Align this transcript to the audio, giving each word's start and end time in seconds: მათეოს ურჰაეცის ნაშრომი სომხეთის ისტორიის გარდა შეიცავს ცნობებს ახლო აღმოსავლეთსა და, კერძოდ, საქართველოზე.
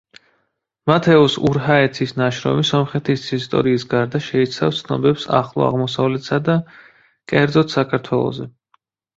მათეოს 0.91 1.33
ურჰაეცის 1.49 2.13
ნაშრომი 2.21 2.65
სომხეთის 2.69 3.27
ისტორიის 3.37 3.85
გარდა 3.93 4.23
შეიცავს 4.29 4.81
ცნობებს 4.87 5.29
ახლო 5.41 5.69
აღმოსავლეთსა 5.69 6.43
და, 6.49 6.57
კერძოდ, 7.35 7.73
საქართველოზე. 7.77 8.51